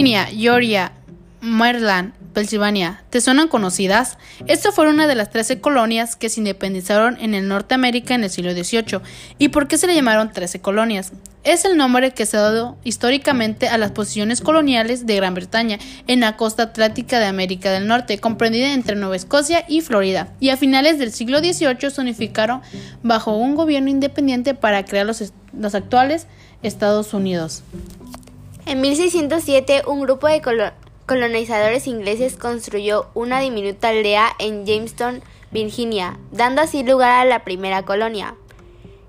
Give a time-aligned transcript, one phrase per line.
[0.00, 0.92] Virginia, Georgia,
[1.42, 4.16] Maryland, Pensilvania, ¿te suenan conocidas?
[4.46, 8.30] Estas fueron una de las 13 colonias que se independizaron en el Norteamérica en el
[8.30, 9.00] siglo XVIII.
[9.36, 11.12] ¿Y por qué se le llamaron 13 colonias?
[11.44, 15.78] Es el nombre que se ha dado históricamente a las posiciones coloniales de Gran Bretaña
[16.06, 20.48] en la costa atlántica de América del Norte, comprendida entre Nueva Escocia y Florida, y
[20.48, 22.62] a finales del siglo XVIII se unificaron
[23.02, 26.26] bajo un gobierno independiente para crear los actuales
[26.62, 27.64] Estados Unidos.
[28.70, 30.40] En 1607, un grupo de
[31.04, 37.84] colonizadores ingleses construyó una diminuta aldea en Jamestown, Virginia, dando así lugar a la primera
[37.84, 38.36] colonia.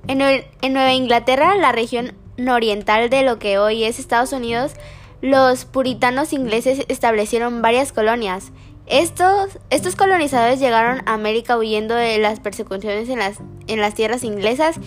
[0.08, 4.74] En, Nueva Inglaterra, la región oriental de lo que hoy es Estados Unidos,
[5.22, 8.52] los puritanos ingleses establecieron varias colonias.
[8.88, 9.60] Estos,
[9.96, 14.78] colonizadores llegaron a América huyendo de las persecuciones en las, tierras inglesas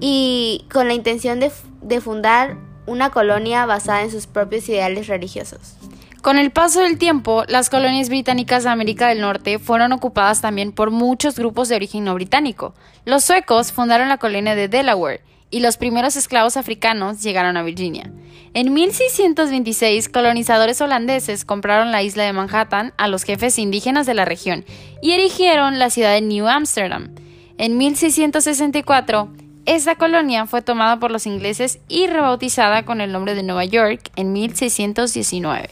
[0.00, 5.76] y con la intención de fundar una colonia basada en sus propios ideales religiosos.
[6.22, 10.72] Con el paso del tiempo, las colonias británicas de América del Norte fueron ocupadas también
[10.72, 12.74] por muchos grupos de origen no británico.
[13.04, 18.10] Los suecos fundaron la colonia de Delaware y los primeros esclavos africanos llegaron a Virginia.
[18.54, 24.24] En 1626, colonizadores holandeses compraron la isla de Manhattan a los jefes indígenas de la
[24.24, 24.64] región
[25.02, 27.14] y erigieron la ciudad de New Amsterdam.
[27.58, 29.28] En 1664,
[29.66, 34.10] esta colonia fue tomada por los ingleses y rebautizada con el nombre de Nueva York
[34.16, 35.68] en 1619.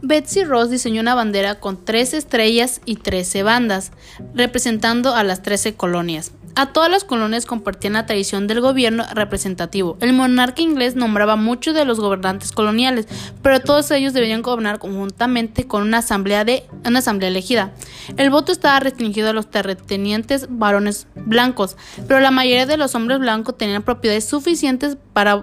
[0.00, 3.90] Betsy Ross diseñó una bandera con tres estrellas y 13 bandas,
[4.32, 6.32] representando a las 13 colonias.
[6.58, 9.96] A todas las colonias compartían la tradición del gobierno representativo.
[10.00, 13.06] El monarca inglés nombraba muchos de los gobernantes coloniales,
[13.42, 17.70] pero todos ellos debían gobernar conjuntamente con una asamblea, de, una asamblea elegida.
[18.16, 21.76] El voto estaba restringido a los terratenientes varones blancos,
[22.08, 25.42] pero la mayoría de los hombres blancos tenían propiedades suficientes para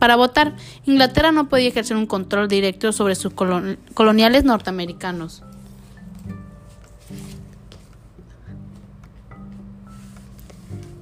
[0.00, 0.54] para votar,
[0.86, 5.42] Inglaterra no podía ejercer un control directo sobre sus coloniales norteamericanos.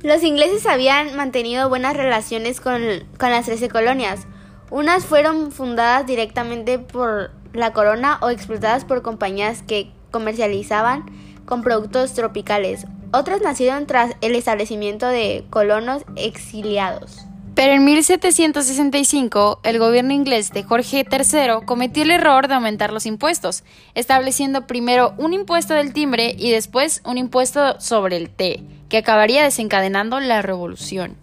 [0.07, 2.81] Los ingleses habían mantenido buenas relaciones con,
[3.19, 4.29] las 13 colonias.
[4.71, 11.07] Unas fueron fundadas directamente por la corona o explotadas por compañías que comercializaban
[11.45, 12.87] con productos tropicales.
[13.13, 17.27] Otras nacieron tras el establecimiento de colonos exiliados.
[17.57, 23.07] Pero en 1765, el gobierno inglés de Jorge III cometió el error de aumentar los
[23.07, 23.65] impuestos,
[23.97, 29.43] estableciendo primero un impuesto del timbre y después un impuesto sobre el té, que acabaría
[29.43, 31.17] desencadenando la revolución.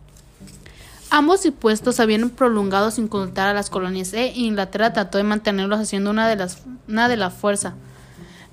[1.10, 6.10] Ambos impuestos habían prolongado sin consultar a las colonias e Inglaterra trató de mantenerlos haciendo
[6.10, 7.76] una de las una de la fuerza.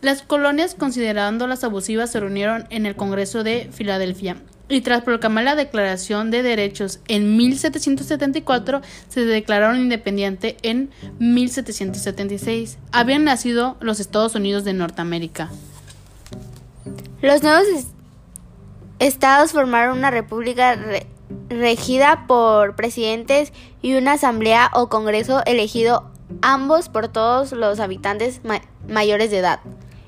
[0.02, 4.36] Las colonias, considerándolas abusivas, se reunieron en el Congreso de Filadelfia
[4.70, 12.78] y tras proclamar la Declaración de Derechos en 1774, se declararon independientes en 1776.
[12.92, 15.50] Habían nacido los Estados Unidos de Norteamérica.
[17.20, 17.66] Los nuevos
[19.00, 20.78] estados formaron una república
[21.48, 23.52] regida por presidentes
[23.82, 26.10] y una asamblea o congreso elegido
[26.42, 28.40] ambos por todos los habitantes
[28.88, 29.60] mayores de edad.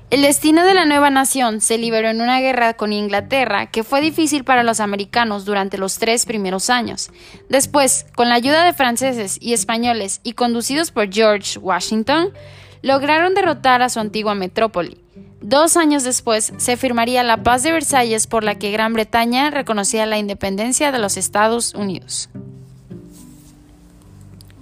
[0.09, 3.99] El destino de la nueva nación se liberó en una guerra con Inglaterra que fue
[3.99, 7.09] difícil para los americanos durante los tres primeros años.
[7.49, 12.31] Después, con la ayuda de franceses y españoles y conducidos por George Washington,
[12.83, 15.03] lograron derrotar a su antigua metrópoli.
[15.43, 20.05] Dos años después se firmaría la paz de Versalles por la que Gran Bretaña reconocía
[20.05, 22.29] la independencia de los Estados Unidos.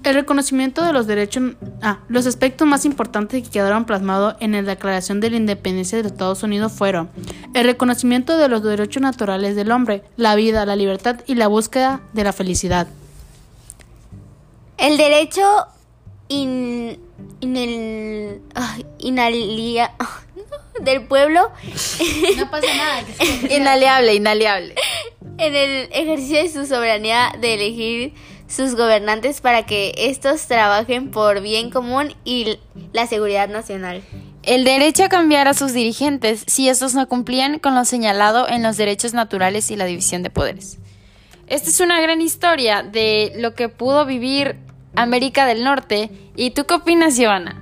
[0.04, 1.54] El reconocimiento de los derechos.
[1.84, 6.04] Ah, los aspectos más importantes que quedaron plasmados en la Declaración de la Independencia de
[6.06, 7.12] los Estados Unidos fueron
[7.54, 12.02] el reconocimiento de los derechos naturales del hombre, la vida, la libertad y la búsqueda
[12.14, 12.88] de la felicidad.
[14.80, 15.44] El derecho
[16.28, 16.98] in,
[17.42, 18.42] el,
[18.98, 19.92] inalía,
[20.84, 21.52] del pueblo.
[22.38, 23.04] No pasa nada.
[23.56, 24.76] inaliable, inaliable.
[25.38, 28.14] En el ejercicio de su soberanía de elegir
[28.48, 32.58] sus gobernantes para que estos trabajen por bien común y
[32.94, 34.02] la seguridad nacional.
[34.44, 38.64] El derecho a cambiar a sus dirigentes si estos no cumplían con lo señalado en
[38.64, 40.80] los derechos naturales y la división de poderes.
[41.48, 44.58] Esta es una gran historia de lo que pudo vivir
[44.96, 46.10] América del Norte.
[46.36, 47.62] ¿Y tú qué opinas, Giovanna?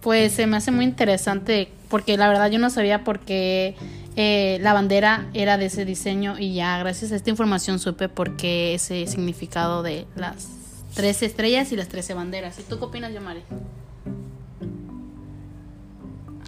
[0.00, 3.76] Pues se me hace muy interesante porque la verdad yo no sabía por qué
[4.16, 8.36] eh, la bandera era de ese diseño y ya gracias a esta información supe por
[8.36, 10.48] qué ese significado de las
[10.94, 12.58] 13 estrellas y las 13 banderas.
[12.58, 13.42] ¿Y tú qué opinas, Yomari?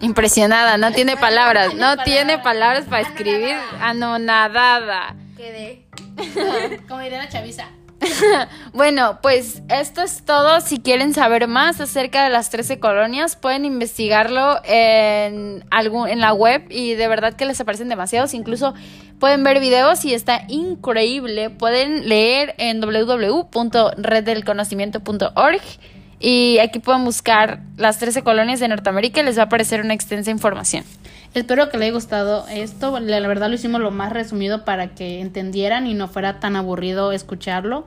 [0.01, 5.15] Impresionada, no tiene palabras, no tiene palabras para escribir, anonadada.
[5.37, 5.85] Quedé.
[6.87, 7.67] Como diría la chaviza.
[8.73, 10.59] bueno, pues esto es todo.
[10.61, 16.33] Si quieren saber más acerca de las 13 colonias, pueden investigarlo en, algún, en la
[16.33, 18.33] web y de verdad que les aparecen demasiados.
[18.33, 18.73] Incluso
[19.19, 21.49] pueden ver videos y está increíble.
[21.49, 25.61] Pueden leer en www.reddelconocimiento.org
[26.25, 29.93] y aquí pueden buscar las 13 colonias de Norteamérica y les va a aparecer una
[29.93, 30.85] extensa información.
[31.33, 32.97] Espero que les haya gustado esto.
[33.01, 37.11] La verdad lo hicimos lo más resumido para que entendieran y no fuera tan aburrido
[37.11, 37.85] escucharlo.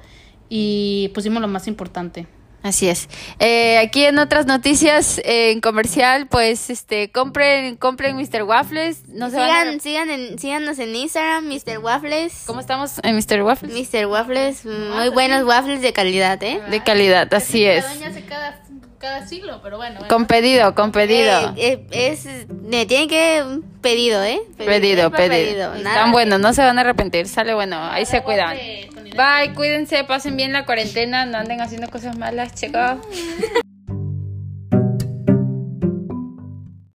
[0.51, 2.27] Y pusimos lo más importante.
[2.67, 3.09] Así es.
[3.39, 8.43] Eh, aquí en otras noticias eh, en comercial, pues este compren compren Mr.
[8.43, 9.09] Waffles.
[9.09, 11.79] No sigan, sigan en, síganos en Instagram, Mr.
[11.79, 12.43] Waffles.
[12.47, 13.43] ¿Cómo estamos en Mr.
[13.43, 13.73] Waffles?
[13.73, 14.07] Mr.
[14.07, 16.61] Waffles, muy buenos waffles de calidad, ¿eh?
[16.69, 17.85] De calidad, así es
[18.99, 20.01] cada siglo, pero bueno.
[20.09, 21.55] Con pedido, con pedido.
[21.57, 24.41] Eh, eh, es, me tienen que pedido, ¿eh?
[24.57, 25.75] Pedido, pedido.
[25.75, 28.57] Están buenos, no se van a arrepentir, sale bueno, ahí se cuidan.
[29.17, 32.97] Bye, cuídense, pasen bien la cuarentena, no anden haciendo cosas malas, chicos.